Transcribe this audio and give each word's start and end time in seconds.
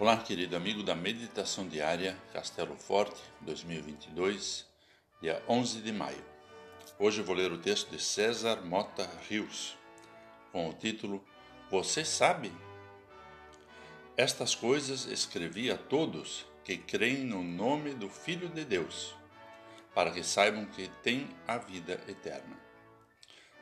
Olá, 0.00 0.16
querido 0.16 0.56
amigo 0.56 0.82
da 0.82 0.94
Meditação 0.94 1.68
Diária 1.68 2.16
Castelo 2.32 2.74
Forte 2.74 3.20
2022, 3.42 4.64
dia 5.20 5.42
11 5.46 5.82
de 5.82 5.92
maio. 5.92 6.24
Hoje 6.98 7.20
vou 7.20 7.36
ler 7.36 7.52
o 7.52 7.58
texto 7.58 7.90
de 7.90 8.02
César 8.02 8.62
Mota 8.64 9.06
Rios, 9.28 9.76
com 10.52 10.70
o 10.70 10.72
título 10.72 11.22
Você 11.70 12.02
sabe? 12.02 12.50
Estas 14.16 14.54
coisas 14.54 15.04
escrevi 15.04 15.70
a 15.70 15.76
todos 15.76 16.46
que 16.64 16.78
creem 16.78 17.26
no 17.26 17.42
nome 17.42 17.92
do 17.92 18.08
Filho 18.08 18.48
de 18.48 18.64
Deus, 18.64 19.14
para 19.94 20.10
que 20.10 20.22
saibam 20.22 20.64
que 20.64 20.88
têm 21.02 21.28
a 21.46 21.58
vida 21.58 22.00
eterna. 22.08 22.58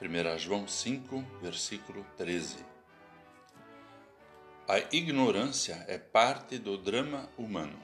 1 0.00 0.38
João 0.38 0.66
5, 0.66 1.26
versículo 1.42 2.06
13. 2.16 2.71
A 4.72 4.78
ignorância 4.90 5.84
é 5.86 5.98
parte 5.98 6.56
do 6.56 6.78
drama 6.78 7.28
humano. 7.36 7.78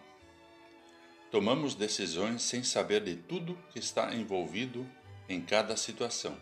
Tomamos 1.30 1.74
decisões 1.74 2.40
sem 2.40 2.64
saber 2.64 3.04
de 3.04 3.14
tudo 3.14 3.58
que 3.68 3.78
está 3.78 4.14
envolvido 4.14 4.90
em 5.28 5.42
cada 5.42 5.76
situação 5.76 6.34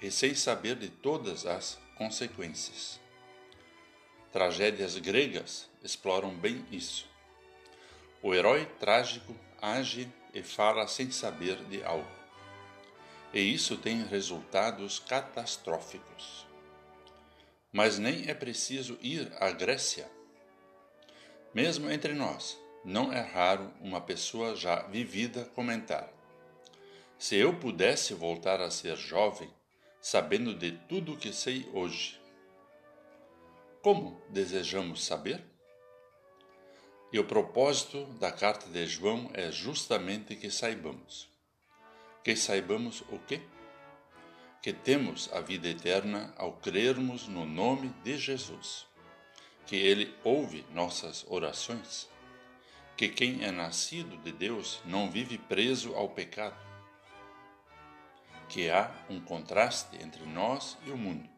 e 0.00 0.10
sem 0.10 0.34
saber 0.34 0.76
de 0.76 0.88
todas 0.88 1.44
as 1.44 1.78
consequências. 1.98 2.98
Tragédias 4.32 4.96
gregas 4.96 5.68
exploram 5.82 6.34
bem 6.34 6.64
isso. 6.72 7.06
O 8.22 8.34
herói 8.34 8.64
trágico 8.80 9.36
age 9.60 10.10
e 10.32 10.42
fala 10.42 10.86
sem 10.86 11.10
saber 11.10 11.62
de 11.66 11.84
algo. 11.84 12.08
E 13.34 13.38
isso 13.38 13.76
tem 13.76 14.02
resultados 14.06 14.98
catastróficos. 14.98 16.53
Mas 17.74 17.98
nem 17.98 18.30
é 18.30 18.34
preciso 18.34 18.96
ir 19.02 19.32
à 19.40 19.50
Grécia. 19.50 20.08
Mesmo 21.52 21.90
entre 21.90 22.14
nós, 22.14 22.56
não 22.84 23.12
é 23.12 23.20
raro 23.20 23.68
uma 23.80 24.00
pessoa 24.00 24.54
já 24.54 24.82
vivida 24.82 25.46
comentar: 25.56 26.08
Se 27.18 27.34
eu 27.34 27.58
pudesse 27.58 28.14
voltar 28.14 28.60
a 28.60 28.70
ser 28.70 28.96
jovem, 28.96 29.52
sabendo 30.00 30.54
de 30.54 30.70
tudo 30.88 31.14
o 31.14 31.16
que 31.16 31.32
sei 31.32 31.68
hoje. 31.72 32.20
Como 33.82 34.22
desejamos 34.30 35.04
saber? 35.04 35.44
E 37.12 37.18
o 37.18 37.24
propósito 37.24 38.04
da 38.20 38.30
carta 38.30 38.68
de 38.68 38.86
João 38.86 39.28
é 39.34 39.50
justamente 39.50 40.36
que 40.36 40.48
saibamos. 40.48 41.28
Que 42.22 42.36
saibamos 42.36 43.00
o 43.10 43.18
quê? 43.18 43.42
Que 44.64 44.72
temos 44.72 45.28
a 45.30 45.42
vida 45.42 45.68
eterna 45.68 46.32
ao 46.38 46.54
crermos 46.54 47.28
no 47.28 47.44
nome 47.44 47.90
de 48.02 48.16
Jesus, 48.16 48.86
que 49.66 49.76
Ele 49.76 50.14
ouve 50.24 50.64
nossas 50.72 51.22
orações, 51.28 52.08
que 52.96 53.10
quem 53.10 53.44
é 53.44 53.50
nascido 53.50 54.16
de 54.22 54.32
Deus 54.32 54.80
não 54.86 55.10
vive 55.10 55.36
preso 55.36 55.94
ao 55.94 56.08
pecado, 56.08 56.56
que 58.48 58.70
há 58.70 58.90
um 59.10 59.20
contraste 59.20 60.02
entre 60.02 60.24
nós 60.24 60.78
e 60.86 60.90
o 60.90 60.96
mundo, 60.96 61.28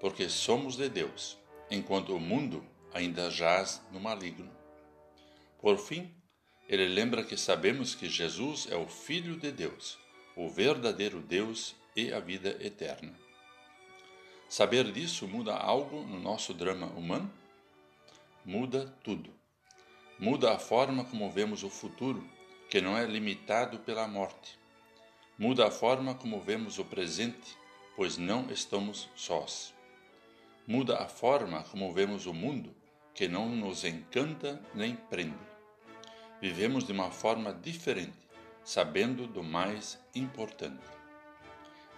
porque 0.00 0.28
somos 0.28 0.76
de 0.76 0.88
Deus, 0.88 1.38
enquanto 1.70 2.16
o 2.16 2.18
mundo 2.18 2.66
ainda 2.92 3.30
jaz 3.30 3.80
no 3.92 4.00
maligno. 4.00 4.50
Por 5.60 5.78
fim, 5.78 6.12
ele 6.68 6.88
lembra 6.88 7.22
que 7.22 7.36
sabemos 7.36 7.94
que 7.94 8.08
Jesus 8.08 8.66
é 8.68 8.74
o 8.74 8.88
Filho 8.88 9.36
de 9.36 9.52
Deus, 9.52 9.96
o 10.34 10.48
verdadeiro 10.48 11.20
Deus 11.20 11.76
e 11.96 12.12
a 12.12 12.20
vida 12.20 12.58
eterna. 12.60 13.14
Saber 14.48 14.92
disso 14.92 15.26
muda 15.26 15.56
algo 15.56 16.02
no 16.02 16.20
nosso 16.20 16.52
drama 16.52 16.86
humano? 16.88 17.32
Muda 18.44 18.94
tudo. 19.02 19.34
Muda 20.18 20.52
a 20.52 20.58
forma 20.58 21.04
como 21.04 21.30
vemos 21.30 21.64
o 21.64 21.70
futuro, 21.70 22.24
que 22.70 22.80
não 22.80 22.96
é 22.96 23.04
limitado 23.06 23.78
pela 23.80 24.06
morte. 24.06 24.58
Muda 25.38 25.66
a 25.66 25.70
forma 25.70 26.14
como 26.14 26.40
vemos 26.40 26.78
o 26.78 26.84
presente, 26.84 27.56
pois 27.96 28.16
não 28.16 28.50
estamos 28.50 29.08
sós. 29.16 29.74
Muda 30.66 30.98
a 30.98 31.08
forma 31.08 31.62
como 31.64 31.92
vemos 31.92 32.26
o 32.26 32.34
mundo, 32.34 32.74
que 33.14 33.26
não 33.26 33.48
nos 33.48 33.84
encanta 33.84 34.62
nem 34.74 34.94
prende. 34.94 35.36
Vivemos 36.40 36.84
de 36.84 36.92
uma 36.92 37.10
forma 37.10 37.52
diferente, 37.52 38.16
sabendo 38.62 39.26
do 39.26 39.42
mais 39.42 39.98
importante. 40.14 40.84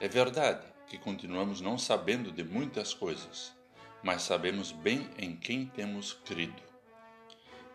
É 0.01 0.07
verdade 0.07 0.65
que 0.87 0.97
continuamos 0.97 1.61
não 1.61 1.77
sabendo 1.77 2.31
de 2.31 2.45
muitas 2.45 2.95
coisas, 2.95 3.53
mas 4.01 4.23
sabemos 4.23 4.71
bem 4.71 5.11
em 5.19 5.35
quem 5.35 5.67
temos 5.67 6.13
crido. 6.13 6.63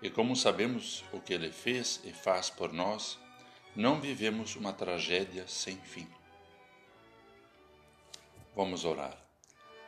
E 0.01 0.09
como 0.09 0.33
sabemos 0.33 1.03
o 1.11 1.19
que 1.19 1.33
Ele 1.33 1.51
fez 1.51 1.99
e 2.05 2.13
faz 2.13 2.49
por 2.49 2.71
nós, 2.71 3.19
não 3.75 3.99
vivemos 3.99 4.55
uma 4.55 4.71
tragédia 4.71 5.45
sem 5.49 5.75
fim. 5.75 6.07
Vamos 8.55 8.85
orar. 8.85 9.17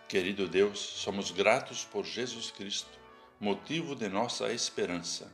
Querido 0.09 0.45
Deus, 0.45 0.77
somos 0.77 1.31
gratos 1.31 1.85
por 1.85 2.03
Jesus 2.03 2.51
Cristo, 2.51 2.99
motivo 3.39 3.95
de 3.95 4.09
nossa 4.09 4.51
esperança. 4.51 5.31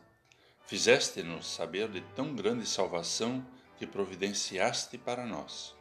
Fizeste-nos 0.68 1.48
saber 1.48 1.90
de 1.90 2.02
tão 2.16 2.36
grande 2.36 2.68
salvação 2.68 3.44
que 3.80 3.88
providenciaste 3.88 5.00
para 5.00 5.26
nós. 5.26 5.81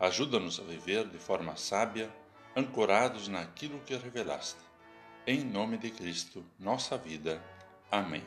Ajuda-nos 0.00 0.58
a 0.58 0.62
viver 0.62 1.06
de 1.06 1.18
forma 1.18 1.56
sábia, 1.56 2.10
ancorados 2.56 3.28
naquilo 3.28 3.78
que 3.80 3.94
revelaste. 3.94 4.58
Em 5.26 5.44
nome 5.44 5.76
de 5.76 5.90
Cristo, 5.90 6.42
nossa 6.58 6.96
vida. 6.96 7.44
Amém. 7.90 8.24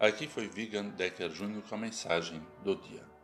Aqui 0.00 0.26
foi 0.26 0.48
Vigan 0.48 0.88
Decker 0.88 1.28
Jr. 1.30 1.62
com 1.68 1.76
a 1.76 1.78
mensagem 1.78 2.44
do 2.64 2.74
dia. 2.74 3.15